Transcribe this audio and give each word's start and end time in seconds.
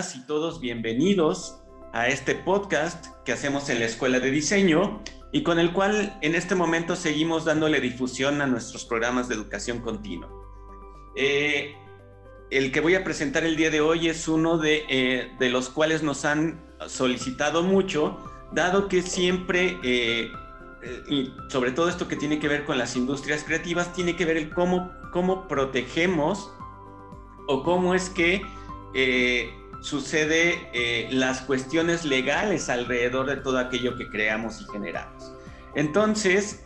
y 0.00 0.26
todos 0.26 0.62
bienvenidos 0.62 1.60
a 1.92 2.08
este 2.08 2.34
podcast 2.34 3.08
que 3.26 3.32
hacemos 3.32 3.68
en 3.68 3.80
la 3.80 3.84
Escuela 3.84 4.18
de 4.18 4.30
Diseño 4.30 5.02
y 5.30 5.42
con 5.42 5.58
el 5.58 5.74
cual 5.74 6.18
en 6.22 6.34
este 6.34 6.54
momento 6.54 6.96
seguimos 6.96 7.44
dándole 7.44 7.82
difusión 7.82 8.40
a 8.40 8.46
nuestros 8.46 8.86
programas 8.86 9.28
de 9.28 9.34
educación 9.34 9.80
continua. 9.80 10.26
Eh, 11.16 11.76
el 12.50 12.72
que 12.72 12.80
voy 12.80 12.94
a 12.94 13.04
presentar 13.04 13.44
el 13.44 13.56
día 13.56 13.68
de 13.68 13.82
hoy 13.82 14.08
es 14.08 14.26
uno 14.26 14.56
de, 14.56 14.84
eh, 14.88 15.32
de 15.38 15.50
los 15.50 15.68
cuales 15.68 16.02
nos 16.02 16.24
han 16.24 16.58
solicitado 16.86 17.62
mucho, 17.62 18.16
dado 18.52 18.88
que 18.88 19.02
siempre, 19.02 19.78
eh, 19.82 20.32
y 21.10 21.30
sobre 21.50 21.72
todo 21.72 21.90
esto 21.90 22.08
que 22.08 22.16
tiene 22.16 22.38
que 22.38 22.48
ver 22.48 22.64
con 22.64 22.78
las 22.78 22.96
industrias 22.96 23.44
creativas, 23.44 23.92
tiene 23.92 24.16
que 24.16 24.24
ver 24.24 24.38
el 24.38 24.48
cómo, 24.48 24.92
cómo 25.12 25.46
protegemos 25.46 26.50
o 27.48 27.62
cómo 27.62 27.94
es 27.94 28.08
que 28.08 28.40
sucede 29.80 31.08
las 31.10 31.40
cuestiones 31.42 32.04
legales 32.04 32.68
alrededor 32.68 33.26
de 33.26 33.36
todo 33.36 33.58
aquello 33.58 33.96
que 33.96 34.08
creamos 34.08 34.60
y 34.60 34.64
generamos. 34.72 35.32
Entonces, 35.74 36.64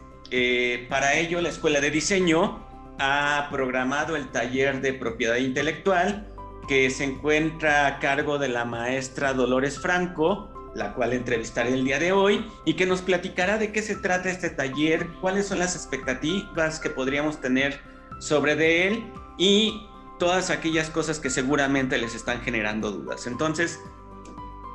para 0.88 1.14
ello 1.14 1.40
la 1.40 1.48
Escuela 1.48 1.80
de 1.80 1.90
Diseño 1.90 2.64
ha 2.98 3.48
programado 3.50 4.16
el 4.16 4.30
taller 4.30 4.80
de 4.80 4.92
propiedad 4.95 5.37
intelectual 5.37 6.30
que 6.68 6.88
se 6.90 7.04
encuentra 7.04 7.87
a 7.87 7.98
cargo 7.98 8.38
de 8.38 8.48
la 8.48 8.64
maestra 8.64 9.32
Dolores 9.34 9.78
Franco, 9.78 10.51
la 10.74 10.95
cual 10.95 11.12
entrevistaré 11.12 11.74
el 11.74 11.84
día 11.84 11.98
de 11.98 12.12
hoy, 12.12 12.46
y 12.65 12.74
que 12.74 12.87
nos 12.87 13.02
platicará 13.02 13.59
de 13.59 13.70
qué 13.70 13.82
se 13.82 13.96
trata 13.96 14.30
este 14.30 14.51
taller, 14.51 15.09
cuáles 15.20 15.46
son 15.46 15.59
las 15.59 15.76
expectativas 15.76 16.80
que 16.80 16.90
podríamos 16.90 17.40
tener 17.40 17.80
sobre 18.18 18.56
de 18.56 18.88
él 18.88 19.04
y 19.38 19.87
todas 20.25 20.49
aquellas 20.49 20.89
cosas 20.89 21.21
que 21.21 21.29
seguramente 21.29 21.99
les 21.99 22.15
están 22.15 22.41
generando 22.41 22.91
dudas. 22.91 23.27
Entonces, 23.27 23.79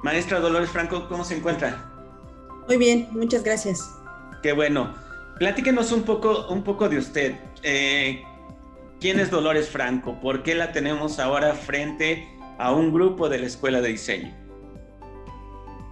maestra 0.04 0.40
Dolores 0.40 0.70
Franco, 0.70 1.08
¿cómo 1.10 1.26
se 1.26 1.38
encuentra? 1.38 1.92
Muy 2.68 2.78
bien, 2.78 3.08
muchas 3.14 3.44
gracias. 3.44 3.90
Qué 4.44 4.54
bueno. 4.54 4.94
Platíquenos 5.40 5.92
un 5.92 6.04
poco, 6.04 6.46
un 6.50 6.64
poco 6.64 6.88
de 6.88 7.00
usted. 7.00 7.36
Eh, 7.64 8.24
¿Quién 9.00 9.20
es 9.20 9.32
Dolores 9.32 9.70
Franco? 9.70 10.22
¿Por 10.22 10.44
qué 10.44 10.54
la 10.54 10.72
tenemos 10.72 11.18
ahora 11.18 11.56
frente 11.56 12.30
a 12.60 12.72
un 12.72 12.94
grupo 12.94 13.28
de 13.28 13.40
la 13.40 13.48
Escuela 13.48 13.82
de 13.82 13.90
Diseño? 13.90 14.32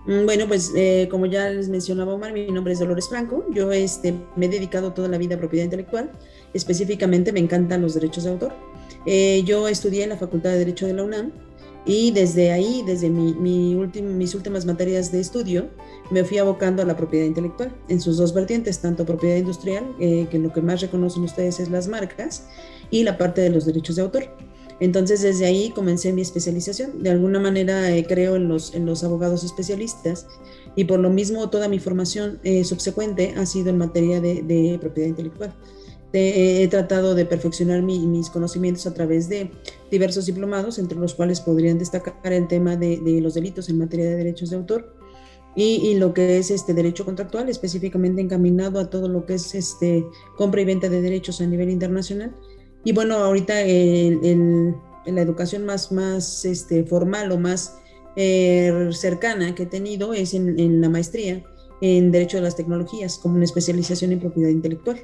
Mm, 0.05 0.25
bueno, 0.25 0.47
pues 0.47 0.71
eh, 0.75 1.07
como 1.09 1.25
ya 1.25 1.49
les 1.49 1.67
mencionaba 1.67 2.13
Omar, 2.13 2.31
mi 2.31 2.45
nombre 2.51 2.73
es 2.73 2.79
Dolores 2.79 3.09
Franco. 3.09 3.43
Yo 3.49 3.71
este, 3.71 4.13
me 4.35 4.45
he 4.45 4.49
dedicado 4.49 4.93
toda 4.93 5.07
la 5.07 5.17
vida 5.17 5.33
a 5.33 5.39
propiedad 5.39 5.65
intelectual. 5.65 6.11
Específicamente 6.53 7.31
me 7.31 7.39
encantan 7.39 7.81
los 7.81 7.95
derechos 7.95 8.25
de 8.25 8.29
autor. 8.29 8.66
Eh, 9.05 9.43
yo 9.45 9.67
estudié 9.67 10.03
en 10.03 10.09
la 10.09 10.17
Facultad 10.17 10.51
de 10.51 10.59
Derecho 10.59 10.85
de 10.87 10.93
la 10.93 11.03
UNAM 11.03 11.31
y 11.85 12.11
desde 12.11 12.51
ahí, 12.51 12.83
desde 12.85 13.09
mi, 13.09 13.33
mis 13.33 14.35
últimas 14.35 14.65
materias 14.65 15.11
de 15.11 15.21
estudio, 15.21 15.69
me 16.11 16.25
fui 16.25 16.37
abocando 16.37 16.81
a 16.81 16.85
la 16.85 16.97
propiedad 16.97 17.25
intelectual 17.25 17.73
en 17.87 18.01
sus 18.01 18.17
dos 18.17 18.33
vertientes, 18.33 18.79
tanto 18.79 19.05
propiedad 19.05 19.37
industrial, 19.37 19.85
eh, 19.99 20.27
que 20.29 20.37
lo 20.37 20.51
que 20.51 20.61
más 20.61 20.81
reconocen 20.81 21.23
ustedes 21.23 21.61
es 21.61 21.69
las 21.69 21.87
marcas, 21.87 22.47
y 22.91 23.03
la 23.03 23.17
parte 23.17 23.41
de 23.41 23.49
los 23.49 23.65
derechos 23.65 23.95
de 23.95 24.01
autor. 24.01 24.23
Entonces 24.79 25.21
desde 25.21 25.45
ahí 25.45 25.71
comencé 25.71 26.13
mi 26.13 26.21
especialización. 26.21 27.01
De 27.01 27.09
alguna 27.09 27.39
manera 27.39 27.95
eh, 27.95 28.05
creo 28.05 28.35
en 28.35 28.47
los, 28.47 28.75
en 28.75 28.85
los 28.85 29.03
abogados 29.03 29.43
especialistas 29.43 30.27
y 30.75 30.83
por 30.83 30.99
lo 30.99 31.09
mismo 31.09 31.49
toda 31.49 31.67
mi 31.67 31.79
formación 31.79 32.39
eh, 32.43 32.63
subsecuente 32.63 33.33
ha 33.37 33.45
sido 33.45 33.69
en 33.69 33.77
materia 33.77 34.21
de, 34.21 34.43
de 34.43 34.77
propiedad 34.79 35.09
intelectual 35.09 35.55
he 36.13 36.67
tratado 36.69 37.15
de 37.15 37.25
perfeccionar 37.25 37.81
mis 37.83 38.29
conocimientos 38.29 38.87
a 38.87 38.93
través 38.93 39.27
de 39.29 39.51
diversos 39.91 40.25
diplomados, 40.25 40.79
entre 40.79 40.97
los 40.97 41.13
cuales 41.13 41.41
podrían 41.41 41.77
destacar 41.77 42.33
el 42.33 42.47
tema 42.47 42.75
de, 42.75 43.19
los 43.21 43.33
delitos 43.33 43.69
en 43.69 43.77
materia 43.77 44.05
de 44.05 44.15
derechos 44.15 44.49
de 44.49 44.55
autor 44.55 44.93
y, 45.55 45.95
lo 45.95 46.13
que 46.13 46.37
es 46.37 46.51
este 46.51 46.73
derecho 46.73 47.03
contractual, 47.03 47.49
específicamente 47.49 48.21
encaminado 48.21 48.79
a 48.79 48.89
todo 48.89 49.09
lo 49.09 49.25
que 49.25 49.33
es 49.33 49.55
este 49.55 50.05
compra 50.37 50.61
y 50.61 50.65
venta 50.65 50.87
de 50.87 51.01
derechos 51.01 51.41
a 51.41 51.47
nivel 51.47 51.69
internacional. 51.69 52.35
Y 52.83 52.93
bueno, 52.93 53.15
ahorita 53.15 53.61
en 53.61 54.75
la 55.05 55.21
educación 55.21 55.65
más, 55.65 55.91
más 55.91 56.45
este, 56.45 56.83
formal 56.83 57.31
o 57.31 57.39
más 57.39 57.79
eh, 58.15 58.89
cercana 58.91 59.55
que 59.55 59.63
he 59.63 59.65
tenido 59.65 60.13
es 60.13 60.33
en, 60.33 60.59
en 60.59 60.79
la 60.79 60.89
maestría 60.89 61.43
en 61.81 62.11
Derecho 62.11 62.37
de 62.37 62.43
las 62.43 62.55
Tecnologías, 62.55 63.17
como 63.17 63.35
una 63.35 63.45
especialización 63.45 64.11
en 64.11 64.19
propiedad 64.19 64.49
intelectual. 64.49 64.99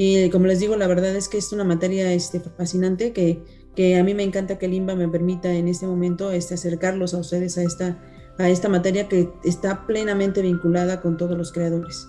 Y 0.00 0.30
como 0.30 0.46
les 0.46 0.60
digo, 0.60 0.76
la 0.76 0.86
verdad 0.86 1.16
es 1.16 1.28
que 1.28 1.38
es 1.38 1.52
una 1.52 1.64
materia 1.64 2.12
este, 2.12 2.38
fascinante 2.38 3.12
que, 3.12 3.42
que 3.74 3.98
a 3.98 4.04
mí 4.04 4.14
me 4.14 4.22
encanta 4.22 4.56
que 4.56 4.66
el 4.66 4.74
IMBA 4.74 4.94
me 4.94 5.08
permita 5.08 5.52
en 5.52 5.66
este 5.66 5.88
momento 5.88 6.30
este, 6.30 6.54
acercarlos 6.54 7.14
a 7.14 7.18
ustedes 7.18 7.58
a 7.58 7.64
esta, 7.64 7.98
a 8.38 8.48
esta 8.48 8.68
materia 8.68 9.08
que 9.08 9.28
está 9.42 9.88
plenamente 9.88 10.40
vinculada 10.40 11.00
con 11.00 11.16
todos 11.16 11.36
los 11.36 11.50
creadores 11.50 12.06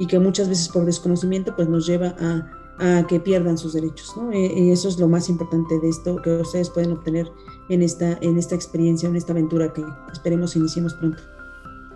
y 0.00 0.06
que 0.06 0.18
muchas 0.18 0.48
veces 0.48 0.70
por 0.70 0.86
desconocimiento 0.86 1.54
pues 1.54 1.68
nos 1.68 1.86
lleva 1.86 2.16
a, 2.18 2.50
a 2.78 3.06
que 3.06 3.20
pierdan 3.20 3.58
sus 3.58 3.74
derechos. 3.74 4.16
¿no? 4.16 4.32
Eh, 4.32 4.50
y 4.56 4.70
eso 4.70 4.88
es 4.88 4.98
lo 4.98 5.06
más 5.06 5.28
importante 5.28 5.78
de 5.80 5.88
esto 5.90 6.16
que 6.22 6.30
ustedes 6.30 6.70
pueden 6.70 6.92
obtener 6.92 7.30
en 7.68 7.82
esta, 7.82 8.16
en 8.22 8.38
esta 8.38 8.54
experiencia, 8.54 9.06
en 9.06 9.16
esta 9.16 9.32
aventura 9.32 9.70
que 9.74 9.84
esperemos 10.14 10.56
iniciemos 10.56 10.94
pronto. 10.94 11.22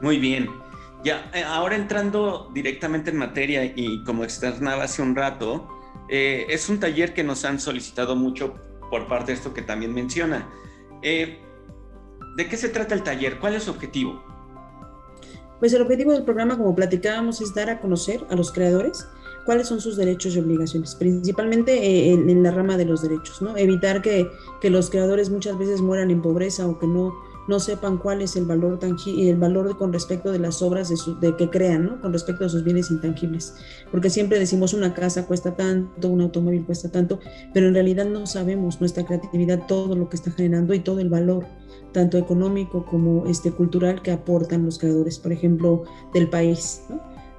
Muy 0.03 0.19
bien. 0.19 0.51
Ya, 1.05 1.31
eh, 1.35 1.43
ahora 1.43 1.75
entrando 1.75 2.49
directamente 2.55 3.11
en 3.11 3.17
materia 3.17 3.65
y 3.65 4.05
como 4.05 4.23
externaba 4.23 4.85
hace 4.85 5.03
un 5.03 5.17
rato, 5.17 5.69
eh, 6.09 6.47
es 6.49 6.69
un 6.69 6.79
taller 6.79 7.13
que 7.13 7.25
nos 7.25 7.45
han 7.45 7.59
solicitado 7.59 8.15
mucho 8.15 8.55
por 8.89 9.09
parte 9.09 9.33
de 9.33 9.39
esto 9.39 9.53
que 9.53 9.63
también 9.63 9.93
menciona. 9.93 10.49
Eh, 11.03 11.41
¿De 12.37 12.49
qué 12.49 12.57
se 12.57 12.69
trata 12.69 12.95
el 12.95 13.03
taller? 13.03 13.41
¿Cuál 13.41 13.55
es 13.55 13.65
su 13.65 13.73
objetivo? 13.73 14.23
Pues 15.59 15.73
el 15.73 15.83
objetivo 15.83 16.13
del 16.13 16.25
programa, 16.25 16.57
como 16.57 16.75
platicábamos, 16.75 17.41
es 17.41 17.53
dar 17.53 17.71
a 17.71 17.81
conocer 17.81 18.25
a 18.31 18.37
los 18.37 18.53
creadores 18.53 19.07
cuáles 19.45 19.67
son 19.67 19.81
sus 19.81 19.97
derechos 19.97 20.37
y 20.37 20.39
obligaciones, 20.39 20.95
principalmente 20.95 22.11
en, 22.11 22.43
la 22.43 22.53
rama 22.53 22.77
de 22.77 22.85
los 22.85 23.03
derechos, 23.03 23.43
¿no? 23.43 23.57
Evitar 23.57 24.03
que, 24.03 24.29
que 24.61 24.71
los 24.71 24.89
creadores 24.89 25.31
muchas 25.31 25.59
veces 25.59 25.81
mueran 25.81 26.11
en 26.11 26.23
pobreza 26.23 26.67
o 26.67 26.79
que 26.79 26.87
no 26.87 27.13
no 27.49 27.61
sepan 27.61 27.99
cuál 27.99 28.23
es 28.23 28.37
el 28.37 28.45
valor 28.45 28.79
tangible, 28.79 29.31
el 29.31 29.37
valor 29.37 29.77
con 29.77 29.93
respecto 29.93 30.31
de 30.33 30.39
las 30.39 30.63
obras 30.63 30.93
de, 31.21 31.37
que 31.37 31.51
crean, 31.51 31.87
¿no? 31.87 32.01
Con 32.01 32.13
respecto 32.13 32.45
a 32.45 32.49
sus 32.49 32.65
bienes 32.65 32.91
intangibles. 32.91 33.55
Porque 33.91 34.11
siempre 34.11 34.39
decimos 34.39 34.75
una 34.75 34.95
casa 34.95 35.27
cuesta 35.27 35.55
tanto, 35.57 36.09
un 36.09 36.21
automóvil 36.21 36.65
cuesta 36.65 36.91
tanto, 36.91 37.19
pero 37.53 37.69
en 37.69 37.75
realidad 37.75 38.07
no 38.07 38.27
sabemos 38.27 38.81
nuestra 38.81 39.05
creatividad, 39.05 39.67
todo 39.67 39.95
lo 39.97 40.09
que 40.09 40.17
está 40.17 40.31
generando 40.31 40.75
y 40.75 40.81
todo 40.81 41.01
el 41.01 41.09
valor, 41.09 41.47
tanto 41.93 42.19
económico 42.19 42.85
como 42.87 43.27
este, 43.27 43.53
cultural, 43.53 44.03
que 44.03 44.13
aportan 44.13 44.65
los 44.65 44.79
creadores, 44.79 45.19
por 45.19 45.33
ejemplo, 45.33 45.85
del 46.15 46.29
país. 46.29 46.83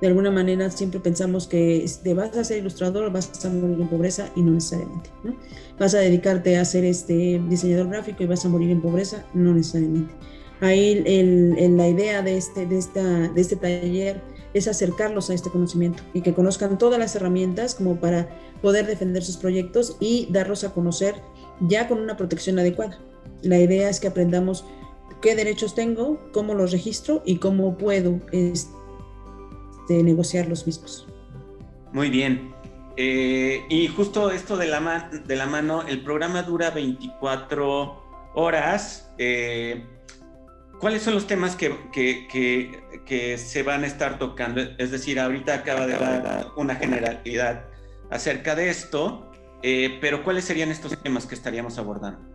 De 0.04 0.10
alguna 0.10 0.32
manera 0.32 0.70
siempre 0.70 1.00
pensamos 1.00 1.48
que 1.48 1.90
te 2.04 2.14
vas 2.14 2.36
a 2.36 2.44
ser 2.44 2.58
ilustrador, 2.58 3.10
vas 3.10 3.46
a 3.46 3.50
morir 3.50 3.80
en 3.80 3.88
pobreza 3.88 4.30
y 4.36 4.42
no 4.42 4.52
necesariamente. 4.52 5.10
Vas 5.80 5.96
a 5.96 6.00
dedicarte 6.00 6.58
a 6.58 6.66
ser 6.66 6.84
este 6.84 7.42
diseñador 7.48 7.88
gráfico 7.88 8.22
y 8.22 8.26
vas 8.26 8.44
a 8.44 8.50
morir 8.50 8.70
en 8.70 8.82
pobreza, 8.82 9.26
no 9.34 9.54
necesariamente. 9.54 10.14
Ahí 10.60 11.02
la 11.70 11.88
idea 11.88 12.22
de 12.22 12.36
este, 12.36 12.66
de, 12.66 12.80
esta, 12.80 13.02
de 13.02 13.40
este 13.40 13.56
taller 13.56 14.22
es 14.54 14.68
acercarlos 14.68 15.30
a 15.30 15.36
este 15.36 15.50
conocimiento 15.50 16.04
y 16.14 16.20
que 16.20 16.34
conozcan 16.34 16.78
todas 16.78 17.00
las 17.00 17.16
herramientas 17.16 17.74
como 17.74 17.96
para 17.96 18.28
poder 18.62 18.86
defender 18.86 19.24
sus 19.24 19.38
proyectos 19.38 19.96
y 20.02 20.28
darlos 20.30 20.66
a 20.66 20.74
conocer 20.74 21.16
ya 21.62 21.88
con 21.88 22.02
una 22.02 22.18
protección 22.18 22.60
adecuada. 22.60 23.00
La 23.42 23.58
idea 23.58 23.88
es 23.88 24.02
que 24.02 24.08
aprendamos 24.10 24.66
qué 25.22 25.34
derechos 25.34 25.76
tengo, 25.76 26.20
cómo 26.34 26.56
los 26.56 26.74
registro 26.74 27.24
y 27.26 27.38
cómo 27.38 27.78
puedo 27.78 28.20
este, 28.34 28.83
de 29.88 30.04
negociar 30.04 30.48
los 30.48 30.66
mismos. 30.66 31.08
Muy 31.92 32.10
bien. 32.10 32.54
Eh, 32.96 33.66
y 33.70 33.88
justo 33.88 34.30
esto 34.32 34.58
de 34.58 34.68
la, 34.68 35.10
de 35.26 35.36
la 35.36 35.46
mano, 35.46 35.84
el 35.88 36.04
programa 36.04 36.44
dura 36.44 36.70
24 36.70 38.32
horas. 38.36 39.12
Eh, 39.18 39.86
¿Cuáles 40.80 41.02
son 41.04 41.14
los 41.14 41.28
temas 41.28 41.56
que, 41.56 41.76
que, 41.92 42.28
que, 43.06 43.38
se 43.38 43.64
van 43.64 43.84
a 43.84 43.88
estar 43.88 44.20
tocando? 44.20 44.62
Es 44.78 44.92
decir, 44.92 45.20
ahorita 45.20 45.54
acaba 45.54 45.88
de 45.88 45.94
dar 45.94 46.48
una 46.58 46.76
generalidad 46.76 47.66
acerca 48.12 48.54
de 48.54 48.70
esto, 48.70 49.32
eh, 49.62 49.98
pero 50.02 50.24
¿cuáles 50.24 50.44
serían 50.44 50.70
estos 50.72 51.02
temas 51.02 51.26
que 51.26 51.36
estaríamos 51.36 51.78
abordando? 51.78 52.33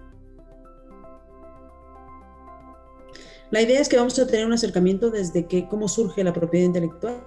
La 3.50 3.62
idea 3.62 3.80
es 3.80 3.88
que 3.88 3.96
vamos 3.96 4.18
a 4.18 4.26
tener 4.26 4.46
un 4.46 4.52
acercamiento 4.52 5.10
desde 5.10 5.46
que 5.46 5.68
cómo 5.68 5.88
surge 5.88 6.22
la 6.22 6.34
propiedad 6.34 6.66
intelectual, 6.66 7.22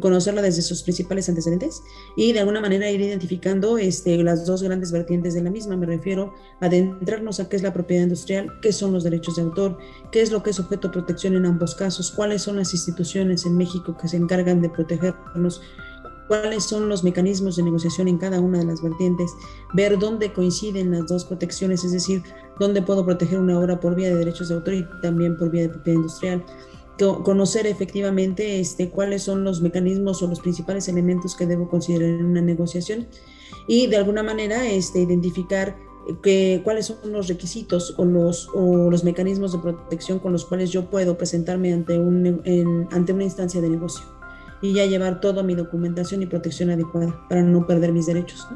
conocerla 0.00 0.42
desde 0.42 0.62
sus 0.62 0.82
principales 0.82 1.28
antecedentes 1.28 1.80
y 2.16 2.32
de 2.32 2.40
alguna 2.40 2.60
manera 2.60 2.90
ir 2.90 3.00
identificando 3.00 3.78
este, 3.78 4.20
las 4.24 4.44
dos 4.44 4.62
grandes 4.62 4.90
vertientes 4.90 5.34
de 5.34 5.42
la 5.42 5.50
misma. 5.50 5.76
Me 5.76 5.86
refiero 5.86 6.34
a 6.60 6.66
adentrarnos 6.66 7.38
a 7.38 7.48
qué 7.48 7.56
es 7.56 7.62
la 7.62 7.72
propiedad 7.72 8.02
industrial, 8.02 8.50
qué 8.60 8.72
son 8.72 8.92
los 8.92 9.04
derechos 9.04 9.36
de 9.36 9.42
autor, 9.42 9.78
qué 10.10 10.20
es 10.20 10.32
lo 10.32 10.42
que 10.42 10.50
es 10.50 10.58
objeto 10.58 10.88
de 10.88 10.94
protección 10.94 11.36
en 11.36 11.46
ambos 11.46 11.76
casos, 11.76 12.10
cuáles 12.10 12.42
son 12.42 12.56
las 12.56 12.72
instituciones 12.72 13.46
en 13.46 13.56
México 13.56 13.96
que 13.96 14.08
se 14.08 14.16
encargan 14.16 14.60
de 14.62 14.70
protegernos 14.70 15.60
cuáles 16.28 16.64
son 16.64 16.88
los 16.88 17.04
mecanismos 17.04 17.56
de 17.56 17.62
negociación 17.62 18.08
en 18.08 18.18
cada 18.18 18.40
una 18.40 18.58
de 18.58 18.64
las 18.64 18.82
vertientes, 18.82 19.32
ver 19.74 19.98
dónde 19.98 20.32
coinciden 20.32 20.92
las 20.92 21.06
dos 21.06 21.24
protecciones, 21.24 21.84
es 21.84 21.92
decir, 21.92 22.22
dónde 22.58 22.82
puedo 22.82 23.04
proteger 23.04 23.38
una 23.38 23.58
obra 23.58 23.80
por 23.80 23.94
vía 23.94 24.08
de 24.08 24.16
derechos 24.16 24.48
de 24.48 24.54
autor 24.56 24.74
y 24.74 24.86
también 25.02 25.36
por 25.36 25.50
vía 25.50 25.62
de 25.62 25.68
propiedad 25.70 25.96
industrial, 25.98 26.44
conocer 26.98 27.66
efectivamente 27.66 28.60
este, 28.60 28.88
cuáles 28.88 29.24
son 29.24 29.42
los 29.42 29.60
mecanismos 29.60 30.22
o 30.22 30.28
los 30.28 30.40
principales 30.40 30.88
elementos 30.88 31.34
que 31.34 31.46
debo 31.46 31.68
considerar 31.68 32.08
en 32.08 32.24
una 32.24 32.40
negociación 32.40 33.08
y 33.66 33.88
de 33.88 33.96
alguna 33.96 34.22
manera 34.22 34.68
este, 34.68 35.00
identificar 35.00 35.76
que, 36.22 36.60
cuáles 36.62 36.86
son 36.86 36.98
los 37.12 37.26
requisitos 37.28 37.94
o 37.96 38.04
los, 38.04 38.48
o 38.54 38.90
los 38.90 39.02
mecanismos 39.02 39.52
de 39.52 39.58
protección 39.58 40.20
con 40.20 40.32
los 40.32 40.44
cuales 40.44 40.70
yo 40.70 40.88
puedo 40.88 41.18
presentarme 41.18 41.72
ante, 41.72 41.98
un, 41.98 42.86
ante 42.92 43.12
una 43.12 43.24
instancia 43.24 43.60
de 43.60 43.70
negocio 43.70 44.04
y 44.64 44.72
ya 44.72 44.86
llevar 44.86 45.20
toda 45.20 45.42
mi 45.42 45.54
documentación 45.54 46.22
y 46.22 46.26
protección 46.26 46.70
adecuada 46.70 47.14
para 47.28 47.42
no 47.42 47.66
perder 47.66 47.92
mis 47.92 48.06
derechos. 48.06 48.48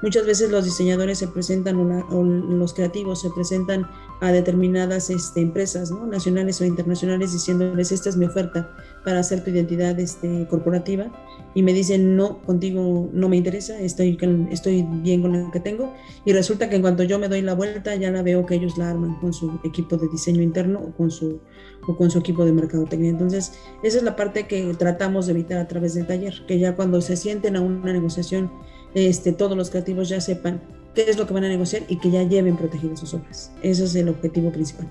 Muchas 0.00 0.26
veces 0.26 0.50
los 0.50 0.64
diseñadores 0.64 1.18
se 1.18 1.26
presentan 1.26 1.76
o, 2.10 2.22
los 2.22 2.72
creativos 2.72 3.20
se 3.20 3.30
presentan 3.30 3.88
a 4.20 4.30
determinadas 4.30 5.10
este, 5.10 5.40
empresas 5.40 5.90
¿no? 5.90 6.06
nacionales 6.06 6.60
o 6.60 6.64
internacionales 6.64 7.32
diciéndoles 7.32 7.90
esta 7.90 8.08
es 8.08 8.16
mi 8.16 8.26
oferta 8.26 8.70
para 9.04 9.20
hacer 9.20 9.42
tu 9.42 9.50
identidad 9.50 9.98
este, 9.98 10.46
corporativa 10.48 11.10
y 11.54 11.62
me 11.62 11.72
dicen 11.72 12.16
no, 12.16 12.42
contigo 12.42 13.08
no 13.12 13.28
me 13.28 13.36
interesa, 13.36 13.80
estoy, 13.80 14.18
estoy 14.50 14.82
bien 15.02 15.22
con 15.22 15.32
lo 15.32 15.50
que 15.50 15.60
tengo 15.60 15.92
y 16.24 16.32
resulta 16.32 16.68
que 16.68 16.76
en 16.76 16.82
cuanto 16.82 17.02
yo 17.02 17.18
me 17.18 17.28
doy 17.28 17.42
la 17.42 17.54
vuelta 17.54 17.94
ya 17.96 18.10
la 18.10 18.22
veo 18.22 18.46
que 18.46 18.54
ellos 18.54 18.78
la 18.78 18.90
arman 18.90 19.18
con 19.20 19.32
su 19.32 19.58
equipo 19.64 19.96
de 19.96 20.08
diseño 20.08 20.42
interno 20.42 20.80
o 20.80 20.92
con 20.92 21.10
su, 21.10 21.40
o 21.88 21.96
con 21.96 22.10
su 22.10 22.18
equipo 22.18 22.44
de 22.44 22.52
mercadotecnia. 22.52 23.10
Entonces 23.10 23.52
esa 23.82 23.98
es 23.98 24.04
la 24.04 24.14
parte 24.14 24.46
que 24.46 24.74
tratamos 24.74 25.26
de 25.26 25.32
evitar 25.32 25.58
a 25.58 25.66
través 25.66 25.94
del 25.94 26.06
taller, 26.06 26.34
que 26.46 26.58
ya 26.58 26.76
cuando 26.76 27.00
se 27.00 27.16
sienten 27.16 27.56
a 27.56 27.60
una 27.60 27.92
negociación 27.92 28.50
este, 28.94 29.32
todos 29.32 29.56
los 29.56 29.70
creativos 29.70 30.08
ya 30.08 30.20
sepan 30.20 30.60
qué 30.94 31.08
es 31.08 31.16
lo 31.16 31.26
que 31.26 31.34
van 31.34 31.44
a 31.44 31.48
negociar 31.48 31.82
y 31.88 31.96
que 31.96 32.10
ya 32.10 32.22
lleven 32.22 32.56
protegidas 32.56 33.00
sus 33.00 33.14
obras. 33.14 33.52
Ese 33.62 33.84
es 33.84 33.94
el 33.94 34.08
objetivo 34.08 34.50
principal. 34.50 34.88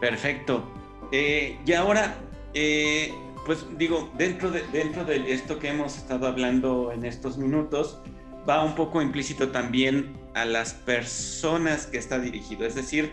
Perfecto. 0.00 0.64
Eh, 1.12 1.58
y 1.64 1.72
ahora, 1.72 2.16
eh, 2.54 3.12
pues 3.46 3.64
digo, 3.78 4.10
dentro 4.16 4.50
de, 4.50 4.62
dentro 4.72 5.04
de 5.04 5.32
esto 5.32 5.58
que 5.58 5.68
hemos 5.68 5.96
estado 5.96 6.26
hablando 6.26 6.92
en 6.92 7.04
estos 7.04 7.36
minutos, 7.38 8.00
va 8.48 8.64
un 8.64 8.74
poco 8.74 9.02
implícito 9.02 9.50
también 9.50 10.16
a 10.34 10.44
las 10.44 10.72
personas 10.72 11.86
que 11.86 11.98
está 11.98 12.18
dirigido. 12.18 12.66
Es 12.66 12.74
decir, 12.74 13.12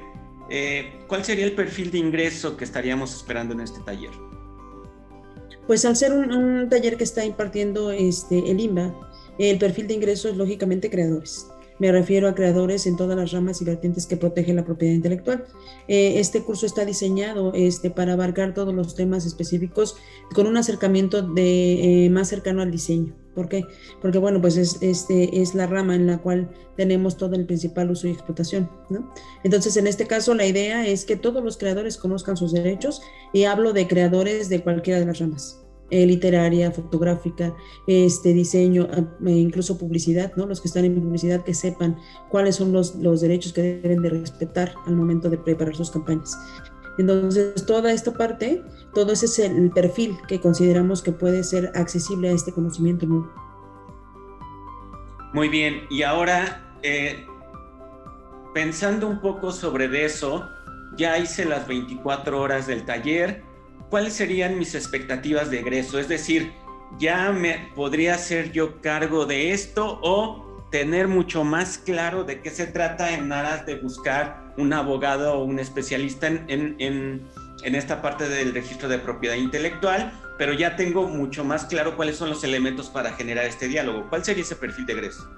eh, 0.49 0.99
¿cuál 1.07 1.25
sería 1.25 1.45
el 1.45 1.53
perfil 1.53 1.91
de 1.91 1.97
ingreso 1.97 2.55
que 2.55 2.63
estaríamos 2.63 3.15
esperando 3.15 3.53
en 3.53 3.61
este 3.61 3.79
taller? 3.81 4.11
Pues 5.65 5.83
al 5.83 5.97
ser 5.97 6.13
un, 6.13 6.31
un 6.31 6.69
taller 6.69 6.95
que 6.95 7.03
está 7.03 7.25
impartiendo 7.25 7.91
este, 7.91 8.49
el 8.49 8.59
IMBA, 8.59 9.06
el 9.39 9.57
perfil 9.57 9.87
de 9.87 9.93
ingreso 9.95 10.29
es 10.29 10.37
lógicamente 10.37 10.89
creadores. 10.89 11.47
Me 11.79 11.91
refiero 11.91 12.27
a 12.27 12.33
creadores 12.33 12.87
en 12.87 12.97
todas 12.97 13.15
las 13.15 13.31
ramas 13.31 13.61
y 13.61 13.65
vertientes 13.65 14.07
que 14.07 14.17
protegen 14.17 14.55
la 14.55 14.65
propiedad 14.65 14.95
intelectual. 14.95 15.45
Eh, 15.87 16.19
este 16.19 16.41
curso 16.41 16.65
está 16.65 16.85
diseñado 16.85 17.53
este, 17.53 17.91
para 17.91 18.13
abarcar 18.13 18.53
todos 18.53 18.73
los 18.73 18.95
temas 18.95 19.25
específicos 19.25 19.95
con 20.33 20.47
un 20.47 20.57
acercamiento 20.57 21.21
de, 21.21 22.05
eh, 22.05 22.09
más 22.09 22.29
cercano 22.29 22.63
al 22.63 22.71
diseño. 22.71 23.15
¿Por 23.35 23.47
qué? 23.47 23.63
Porque, 24.01 24.17
bueno, 24.17 24.41
pues 24.41 24.57
es, 24.57 24.77
este, 24.81 25.39
es 25.39 25.53
la 25.53 25.67
rama 25.67 25.93
en 25.93 26.07
la 26.07 26.17
cual 26.17 26.49
tenemos 26.75 27.17
todo 27.17 27.35
el 27.35 27.45
principal 27.45 27.91
uso 27.91 28.07
y 28.07 28.11
explotación. 28.11 28.67
Entonces, 29.43 29.77
en 29.77 29.85
este 29.85 30.07
caso, 30.07 30.33
la 30.33 30.47
idea 30.47 30.87
es 30.87 31.05
que 31.05 31.15
todos 31.15 31.43
los 31.43 31.57
creadores 31.57 31.97
conozcan 31.97 32.37
sus 32.37 32.51
derechos 32.51 33.01
y 33.33 33.43
hablo 33.43 33.73
de 33.73 33.87
creadores 33.87 34.49
de 34.49 34.63
cualquiera 34.63 34.99
de 34.99 35.05
las 35.05 35.19
ramas. 35.19 35.66
Eh, 35.89 36.05
literaria, 36.05 36.69
fotográfica, 36.69 37.55
este 37.87 38.33
diseño, 38.33 38.89
e 39.25 39.31
incluso 39.31 39.77
publicidad, 39.77 40.33
¿no? 40.35 40.45
Los 40.45 40.59
que 40.59 40.67
están 40.67 40.83
en 40.83 41.01
publicidad 41.01 41.45
que 41.45 41.53
sepan 41.53 41.97
cuáles 42.29 42.57
son 42.57 42.73
los, 42.73 42.95
los 42.95 43.21
derechos 43.21 43.53
que 43.53 43.61
deben 43.61 44.01
de 44.01 44.09
respetar 44.09 44.73
al 44.85 44.97
momento 44.97 45.29
de 45.29 45.37
preparar 45.37 45.73
sus 45.77 45.89
campañas. 45.89 46.37
Entonces, 46.97 47.65
toda 47.65 47.93
esta 47.93 48.11
parte, 48.11 48.63
todo 48.93 49.13
ese 49.13 49.27
es 49.27 49.39
el 49.39 49.71
perfil 49.71 50.17
que 50.27 50.41
consideramos 50.41 51.01
que 51.01 51.13
puede 51.13 51.41
ser 51.43 51.71
accesible 51.73 52.29
a 52.29 52.31
este 52.33 52.51
conocimiento 52.51 53.05
nuevo. 53.05 53.31
Muy 55.33 55.47
bien, 55.47 55.83
y 55.89 56.01
ahora, 56.01 56.77
eh, 56.83 57.25
pensando 58.53 59.07
un 59.07 59.21
poco 59.21 59.51
sobre 59.51 60.03
eso, 60.03 60.49
ya 60.97 61.17
hice 61.17 61.45
las 61.45 61.65
24 61.65 62.41
horas 62.41 62.67
del 62.67 62.83
taller, 62.83 63.43
¿cuáles 63.89 64.13
serían 64.13 64.57
mis 64.57 64.75
expectativas 64.75 65.49
de 65.49 65.59
egreso? 65.59 65.99
Es 65.99 66.07
decir, 66.07 66.51
¿ya 66.99 67.31
me 67.31 67.69
podría 67.75 68.15
hacer 68.15 68.51
yo 68.51 68.81
cargo 68.81 69.25
de 69.25 69.51
esto 69.51 69.99
o 70.01 70.45
tener 70.71 71.07
mucho 71.07 71.43
más 71.43 71.77
claro 71.77 72.23
de 72.23 72.41
qué 72.41 72.49
se 72.49 72.67
trata 72.67 73.13
en 73.13 73.31
aras 73.31 73.65
de 73.65 73.75
buscar 73.75 74.53
un 74.57 74.73
abogado 74.73 75.35
o 75.35 75.43
un 75.43 75.59
especialista 75.59 76.27
en, 76.27 76.75
en, 76.79 77.25
en, 77.63 77.75
esta 77.75 78.01
parte 78.01 78.27
del 78.27 78.53
registro 78.53 78.89
de 78.89 78.99
propiedad 78.99 79.35
intelectual, 79.35 80.11
pero 80.37 80.53
ya 80.53 80.75
tengo 80.75 81.07
mucho 81.07 81.45
más 81.45 81.65
claro 81.65 81.95
cuáles 81.95 82.17
son 82.17 82.29
los 82.29 82.43
elementos 82.43 82.89
para 82.89 83.13
generar 83.13 83.45
este 83.45 83.67
diálogo. 83.67 84.09
¿Cuál 84.09 84.25
sería 84.25 84.43
ese 84.43 84.55
perfil 84.55 84.85
de 84.85 84.93
egreso? 84.93 85.29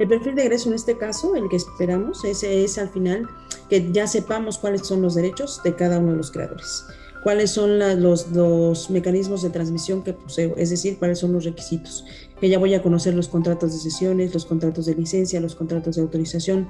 El 0.00 0.08
perfil 0.08 0.34
de 0.34 0.42
egreso 0.42 0.68
en 0.70 0.74
este 0.74 0.98
caso, 0.98 1.36
el 1.36 1.48
que 1.48 1.56
esperamos, 1.56 2.24
ese 2.24 2.64
es 2.64 2.78
al 2.78 2.88
final 2.88 3.28
que 3.68 3.92
ya 3.92 4.06
sepamos 4.06 4.58
cuáles 4.58 4.86
son 4.86 5.02
los 5.02 5.14
derechos 5.14 5.62
de 5.62 5.76
cada 5.76 5.98
uno 5.98 6.12
de 6.12 6.16
los 6.16 6.30
creadores 6.30 6.86
cuáles 7.22 7.50
son 7.50 7.78
los, 7.78 8.30
los, 8.32 8.90
mecanismos 8.90 9.42
de 9.42 9.50
transmisión 9.50 10.02
que 10.02 10.12
poseo, 10.12 10.54
es 10.56 10.70
decir, 10.70 10.98
cuáles 10.98 11.20
son 11.20 11.32
los 11.32 11.44
requisitos. 11.44 12.04
Que 12.40 12.48
ya 12.48 12.58
voy 12.58 12.74
a 12.74 12.82
conocer 12.82 13.14
los 13.14 13.28
contratos 13.28 13.72
de 13.72 13.78
sesiones, 13.78 14.34
los 14.34 14.44
contratos 14.44 14.86
de 14.86 14.96
licencia, 14.96 15.40
los 15.40 15.54
contratos 15.54 15.94
de 15.94 16.02
autorización, 16.02 16.68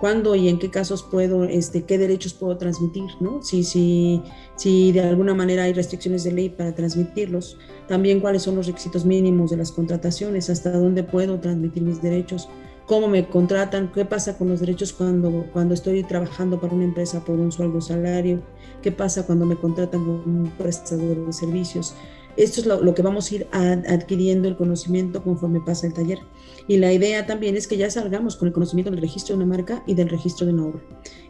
cuándo 0.00 0.34
y 0.34 0.48
en 0.48 0.58
qué 0.58 0.70
casos 0.70 1.04
puedo, 1.04 1.44
este, 1.44 1.84
qué 1.84 1.98
derechos 1.98 2.34
puedo 2.34 2.56
transmitir, 2.56 3.04
¿no? 3.20 3.42
Si, 3.42 3.62
si, 3.62 4.20
si 4.56 4.90
de 4.90 5.02
alguna 5.02 5.34
manera 5.34 5.62
hay 5.62 5.72
restricciones 5.72 6.24
de 6.24 6.32
ley 6.32 6.48
para 6.48 6.74
transmitirlos, 6.74 7.56
también 7.86 8.18
cuáles 8.18 8.42
son 8.42 8.56
los 8.56 8.66
requisitos 8.66 9.04
mínimos 9.04 9.50
de 9.50 9.58
las 9.58 9.70
contrataciones, 9.70 10.50
hasta 10.50 10.72
dónde 10.72 11.04
puedo 11.04 11.38
transmitir 11.38 11.84
mis 11.84 12.02
derechos, 12.02 12.48
cómo 12.86 13.06
me 13.06 13.28
contratan, 13.28 13.92
qué 13.92 14.04
pasa 14.04 14.36
con 14.36 14.48
los 14.48 14.58
derechos 14.58 14.92
cuando, 14.92 15.46
cuando 15.52 15.74
estoy 15.74 16.02
trabajando 16.02 16.60
para 16.60 16.74
una 16.74 16.84
empresa 16.84 17.24
por 17.24 17.38
un 17.38 17.52
sueldo 17.52 17.80
salario, 17.80 18.42
qué 18.82 18.92
pasa 18.92 19.24
cuando 19.24 19.46
me 19.46 19.56
contratan 19.56 20.04
como 20.04 20.22
un 20.24 20.52
prestador 20.58 21.26
de 21.26 21.32
servicios. 21.32 21.94
Esto 22.36 22.60
es 22.62 22.66
lo, 22.66 22.94
que 22.94 23.02
vamos 23.02 23.30
a 23.30 23.34
ir 23.34 23.46
adquiriendo 23.52 24.48
el 24.48 24.56
conocimiento 24.56 25.22
conforme 25.22 25.60
pasa 25.60 25.86
el 25.86 25.92
taller. 25.92 26.18
Y 26.66 26.78
la 26.78 26.90
idea 26.90 27.26
también 27.26 27.56
es 27.56 27.66
que 27.66 27.76
ya 27.76 27.90
salgamos 27.90 28.36
con 28.36 28.48
el 28.48 28.54
conocimiento 28.54 28.90
del 28.90 29.02
registro 29.02 29.36
de 29.36 29.44
una 29.44 29.54
marca 29.54 29.82
y 29.86 29.94
del 29.94 30.08
registro 30.08 30.46
de 30.46 30.54
una 30.54 30.66
obra. 30.66 30.80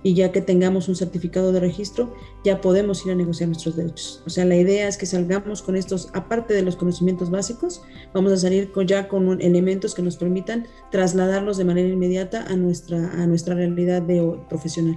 Y 0.05 0.15
ya 0.15 0.31
que 0.31 0.41
tengamos 0.41 0.89
un 0.89 0.95
certificado 0.95 1.51
de 1.51 1.59
registro, 1.59 2.15
ya 2.45 2.61
podemos 2.61 3.05
ir 3.05 3.13
a 3.13 3.15
negociar 3.17 3.49
nuestros 3.49 3.75
derechos. 3.75 4.23
O 4.27 4.31
sea, 4.31 4.45
la 4.45 4.55
idea 4.55 4.87
es 4.87 4.97
que 4.97 5.07
salgamos 5.07 5.63
con 5.63 5.75
estos, 5.75 6.09
aparte 6.13 6.55
de 6.55 6.63
los 6.63 6.77
conocimientos 6.77 7.31
básicos, 7.31 7.83
vamos 8.15 8.31
a 8.33 8.37
salir 8.37 8.71
con, 8.71 8.87
ya 8.87 9.09
con 9.09 9.41
elementos 9.41 9.95
que 9.95 10.03
nos 10.03 10.17
permitan 10.17 10.69
trasladarlos 10.93 11.57
de 11.57 11.65
manera 11.65 11.89
inmediata 11.89 12.45
a 12.47 12.55
nuestra, 12.55 13.11
a 13.21 13.27
nuestra 13.27 13.57
realidad 13.57 14.03
de, 14.03 14.39
profesional. 14.49 14.97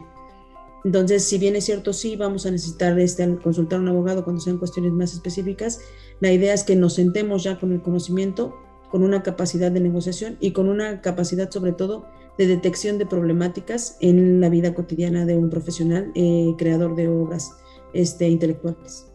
Entonces, 0.85 1.27
si 1.27 1.39
bien 1.39 1.55
es 1.55 1.65
cierto, 1.65 1.93
sí 1.93 2.15
vamos 2.15 2.45
a 2.45 2.51
necesitar 2.51 2.97
este, 2.99 3.37
consultar 3.41 3.79
a 3.79 3.81
un 3.81 3.87
abogado 3.87 4.23
cuando 4.23 4.39
sean 4.39 4.59
cuestiones 4.59 4.93
más 4.93 5.13
específicas, 5.13 5.81
la 6.19 6.31
idea 6.31 6.53
es 6.53 6.63
que 6.63 6.75
nos 6.75 6.93
sentemos 6.93 7.43
ya 7.43 7.59
con 7.59 7.71
el 7.71 7.81
conocimiento, 7.81 8.55
con 8.91 9.01
una 9.01 9.23
capacidad 9.23 9.71
de 9.71 9.79
negociación 9.79 10.37
y 10.39 10.51
con 10.51 10.69
una 10.69 11.01
capacidad 11.01 11.49
sobre 11.49 11.71
todo 11.71 12.05
de 12.37 12.45
detección 12.45 12.99
de 12.99 13.07
problemáticas 13.07 13.97
en 13.99 14.39
la 14.39 14.49
vida 14.49 14.75
cotidiana 14.75 15.25
de 15.25 15.35
un 15.35 15.49
profesional 15.49 16.11
eh, 16.13 16.53
creador 16.55 16.95
de 16.95 17.07
obras 17.07 17.57
este, 17.93 18.27
intelectuales. 18.29 19.11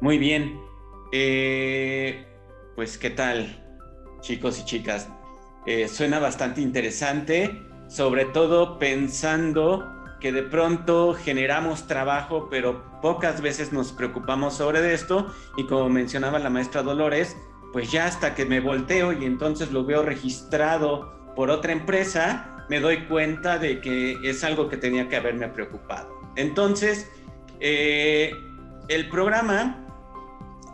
Muy 0.00 0.16
bien. 0.16 0.58
Eh, 1.12 2.24
pues, 2.76 2.96
¿qué 2.96 3.10
tal, 3.10 3.62
chicos 4.22 4.58
y 4.58 4.64
chicas? 4.64 5.06
Eh, 5.66 5.86
suena 5.86 6.18
bastante 6.18 6.62
interesante, 6.62 7.50
sobre 7.88 8.24
todo 8.24 8.78
pensando 8.78 9.97
que 10.20 10.32
de 10.32 10.42
pronto 10.42 11.14
generamos 11.14 11.86
trabajo, 11.86 12.48
pero 12.50 12.82
pocas 13.00 13.40
veces 13.40 13.72
nos 13.72 13.92
preocupamos 13.92 14.54
sobre 14.54 14.92
esto 14.92 15.32
y 15.56 15.64
como 15.64 15.88
mencionaba 15.88 16.38
la 16.38 16.50
maestra 16.50 16.82
Dolores, 16.82 17.36
pues 17.72 17.90
ya 17.90 18.06
hasta 18.06 18.34
que 18.34 18.44
me 18.44 18.60
volteo 18.60 19.12
y 19.12 19.24
entonces 19.24 19.72
lo 19.72 19.84
veo 19.84 20.02
registrado 20.02 21.32
por 21.36 21.50
otra 21.50 21.72
empresa, 21.72 22.66
me 22.68 22.80
doy 22.80 23.04
cuenta 23.06 23.58
de 23.58 23.80
que 23.80 24.16
es 24.24 24.42
algo 24.42 24.68
que 24.68 24.76
tenía 24.76 25.08
que 25.08 25.16
haberme 25.16 25.48
preocupado. 25.48 26.18
Entonces, 26.36 27.10
eh, 27.60 28.32
el 28.88 29.08
programa 29.08 29.86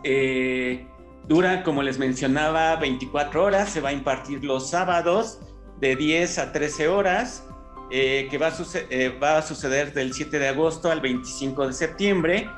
eh, 0.03 0.87
dura, 1.27 1.63
como 1.63 1.83
les 1.83 1.99
mencionaba, 1.99 2.75
24 2.77 3.43
horas, 3.43 3.69
se 3.69 3.81
va 3.81 3.89
a 3.89 3.93
impartir 3.93 4.43
los 4.43 4.69
sábados 4.69 5.39
de 5.79 5.95
10 5.95 6.39
a 6.39 6.51
13 6.51 6.87
horas 6.87 7.47
eh, 7.91 8.27
que 8.29 8.37
va 8.37 8.47
a, 8.47 8.53
eh, 8.89 9.17
va 9.21 9.37
a, 9.37 9.41
suceder 9.41 9.93
del 9.93 10.13
7 10.13 10.39
de 10.39 10.47
agosto 10.47 10.91
al 10.91 11.01
25 11.01 11.67
de 11.67 11.73
septiembre. 11.73 12.49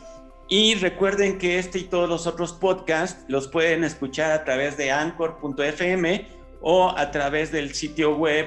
y 0.47 0.75
recuerden 0.75 1.37
que 1.37 1.59
este 1.59 1.79
y 1.79 1.83
todos 1.83 2.07
los 2.07 2.25
otros 2.25 2.53
podcasts 2.53 3.25
los 3.27 3.49
pueden 3.49 3.83
escuchar 3.83 4.31
a 4.31 4.45
través 4.45 4.77
de 4.77 4.91
anchor.fm 4.91 6.25
o 6.61 6.89
a 6.89 7.11
través 7.11 7.51
del 7.51 7.73
sitio 7.73 8.15
web 8.15 8.45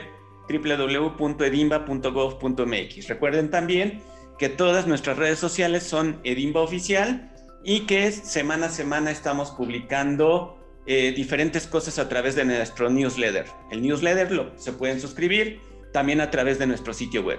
www.edimba.gov.mx. 0.48 3.08
Recuerden 3.08 3.50
también 3.50 4.00
que 4.38 4.48
todas 4.48 4.86
nuestras 4.86 5.16
redes 5.16 5.38
sociales 5.38 5.82
son 5.82 6.20
Edimba 6.24 6.60
Oficial 6.60 7.30
y 7.64 7.80
que 7.86 8.10
semana 8.10 8.66
a 8.66 8.70
semana 8.70 9.10
estamos 9.10 9.50
publicando 9.50 10.58
eh, 10.86 11.12
diferentes 11.14 11.66
cosas 11.66 11.98
a 11.98 12.08
través 12.08 12.34
de 12.34 12.44
nuestro 12.44 12.90
newsletter. 12.90 13.46
El 13.70 13.82
newsletter 13.82 14.32
lo, 14.32 14.58
se 14.58 14.72
pueden 14.72 15.00
suscribir 15.00 15.60
también 15.92 16.20
a 16.20 16.30
través 16.30 16.58
de 16.58 16.66
nuestro 16.66 16.92
sitio 16.92 17.22
web. 17.22 17.38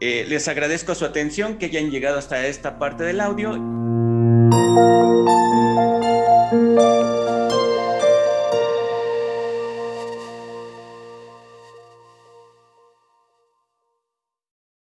Eh, 0.00 0.24
les 0.28 0.48
agradezco 0.48 0.94
su 0.94 1.04
atención, 1.04 1.58
que 1.58 1.66
hayan 1.66 1.90
llegado 1.90 2.18
hasta 2.18 2.46
esta 2.46 2.78
parte 2.78 3.04
del 3.04 3.20
audio. 3.20 3.50